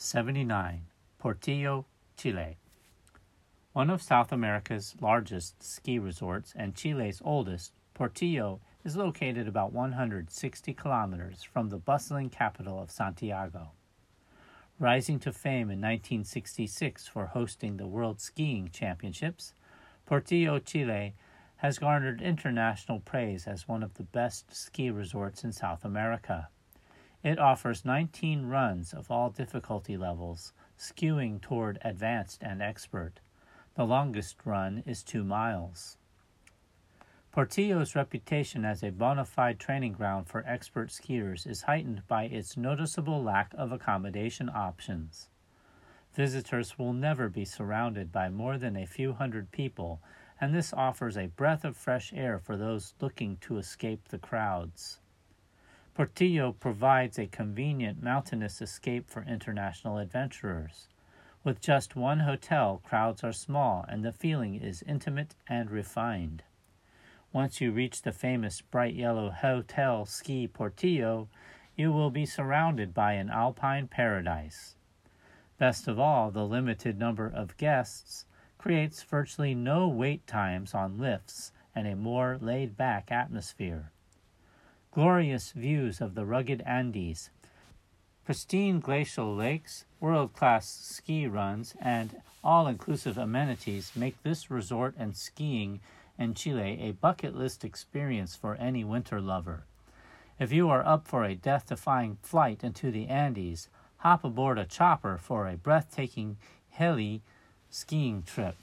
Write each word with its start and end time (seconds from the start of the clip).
79. 0.00 0.82
Portillo, 1.18 1.84
Chile. 2.16 2.56
One 3.72 3.90
of 3.90 4.00
South 4.00 4.30
America's 4.30 4.94
largest 5.00 5.60
ski 5.60 5.98
resorts 5.98 6.52
and 6.54 6.76
Chile's 6.76 7.20
oldest, 7.24 7.72
Portillo 7.94 8.60
is 8.84 8.94
located 8.94 9.48
about 9.48 9.72
160 9.72 10.72
kilometers 10.74 11.42
from 11.42 11.68
the 11.68 11.78
bustling 11.78 12.30
capital 12.30 12.80
of 12.80 12.92
Santiago. 12.92 13.72
Rising 14.78 15.18
to 15.18 15.32
fame 15.32 15.68
in 15.68 15.80
1966 15.80 17.08
for 17.08 17.26
hosting 17.26 17.76
the 17.76 17.88
World 17.88 18.20
Skiing 18.20 18.70
Championships, 18.72 19.52
Portillo, 20.06 20.60
Chile 20.60 21.16
has 21.56 21.80
garnered 21.80 22.22
international 22.22 23.00
praise 23.00 23.48
as 23.48 23.66
one 23.66 23.82
of 23.82 23.94
the 23.94 24.04
best 24.04 24.54
ski 24.54 24.92
resorts 24.92 25.42
in 25.42 25.50
South 25.50 25.84
America. 25.84 26.50
It 27.22 27.38
offers 27.38 27.84
19 27.84 28.46
runs 28.46 28.92
of 28.92 29.10
all 29.10 29.30
difficulty 29.30 29.96
levels, 29.96 30.52
skewing 30.78 31.40
toward 31.40 31.78
advanced 31.82 32.42
and 32.42 32.62
expert. 32.62 33.20
The 33.74 33.84
longest 33.84 34.36
run 34.44 34.84
is 34.86 35.02
two 35.02 35.24
miles. 35.24 35.96
Portillo's 37.32 37.94
reputation 37.94 38.64
as 38.64 38.82
a 38.82 38.90
bona 38.90 39.24
fide 39.24 39.58
training 39.58 39.92
ground 39.92 40.28
for 40.28 40.44
expert 40.46 40.88
skiers 40.88 41.46
is 41.46 41.62
heightened 41.62 42.02
by 42.08 42.24
its 42.24 42.56
noticeable 42.56 43.22
lack 43.22 43.52
of 43.54 43.72
accommodation 43.72 44.48
options. 44.48 45.28
Visitors 46.14 46.78
will 46.78 46.92
never 46.92 47.28
be 47.28 47.44
surrounded 47.44 48.10
by 48.10 48.28
more 48.28 48.58
than 48.58 48.76
a 48.76 48.86
few 48.86 49.12
hundred 49.12 49.52
people, 49.52 50.00
and 50.40 50.54
this 50.54 50.72
offers 50.72 51.16
a 51.16 51.26
breath 51.26 51.64
of 51.64 51.76
fresh 51.76 52.12
air 52.12 52.38
for 52.38 52.56
those 52.56 52.94
looking 53.00 53.36
to 53.38 53.58
escape 53.58 54.08
the 54.08 54.18
crowds. 54.18 55.00
Portillo 55.98 56.52
provides 56.52 57.18
a 57.18 57.26
convenient 57.26 58.00
mountainous 58.00 58.62
escape 58.62 59.10
for 59.10 59.24
international 59.24 59.98
adventurers. 59.98 60.86
With 61.42 61.60
just 61.60 61.96
one 61.96 62.20
hotel, 62.20 62.80
crowds 62.84 63.24
are 63.24 63.32
small 63.32 63.84
and 63.88 64.04
the 64.04 64.12
feeling 64.12 64.54
is 64.54 64.84
intimate 64.86 65.34
and 65.48 65.72
refined. 65.72 66.44
Once 67.32 67.60
you 67.60 67.72
reach 67.72 68.02
the 68.02 68.12
famous 68.12 68.60
bright 68.60 68.94
yellow 68.94 69.30
Hotel 69.30 70.06
Ski 70.06 70.46
Portillo, 70.46 71.26
you 71.74 71.90
will 71.90 72.10
be 72.10 72.24
surrounded 72.24 72.94
by 72.94 73.14
an 73.14 73.28
alpine 73.28 73.88
paradise. 73.88 74.76
Best 75.58 75.88
of 75.88 75.98
all, 75.98 76.30
the 76.30 76.46
limited 76.46 76.96
number 76.96 77.26
of 77.26 77.56
guests 77.56 78.24
creates 78.56 79.02
virtually 79.02 79.52
no 79.52 79.88
wait 79.88 80.28
times 80.28 80.74
on 80.74 80.96
lifts 80.96 81.50
and 81.74 81.88
a 81.88 81.96
more 81.96 82.38
laid 82.40 82.76
back 82.76 83.10
atmosphere 83.10 83.90
glorious 84.90 85.52
views 85.52 86.00
of 86.00 86.14
the 86.14 86.24
rugged 86.24 86.62
Andes, 86.62 87.30
pristine 88.24 88.80
glacial 88.80 89.34
lakes, 89.34 89.84
world 90.00 90.32
class 90.32 90.68
ski 90.68 91.26
runs, 91.26 91.74
and 91.80 92.20
all 92.42 92.66
inclusive 92.66 93.18
amenities 93.18 93.92
make 93.94 94.22
this 94.22 94.50
resort 94.50 94.94
and 94.98 95.16
skiing 95.16 95.80
in 96.18 96.34
Chile 96.34 96.78
a 96.80 96.92
bucket 96.92 97.36
list 97.36 97.64
experience 97.64 98.34
for 98.34 98.54
any 98.56 98.82
winter 98.82 99.20
lover. 99.20 99.64
If 100.38 100.52
you 100.52 100.68
are 100.70 100.86
up 100.86 101.06
for 101.06 101.24
a 101.24 101.34
death 101.34 101.68
defying 101.68 102.18
flight 102.22 102.64
into 102.64 102.90
the 102.90 103.08
Andes, 103.08 103.68
hop 103.98 104.24
aboard 104.24 104.58
a 104.58 104.64
chopper 104.64 105.18
for 105.18 105.46
a 105.46 105.56
breathtaking 105.56 106.38
heli 106.70 107.22
skiing 107.70 108.22
trip. 108.22 108.56